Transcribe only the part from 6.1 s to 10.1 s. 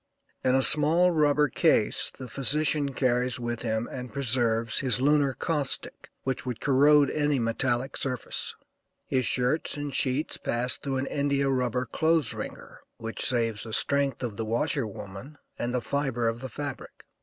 which would corrode any metallic surface. His shirts and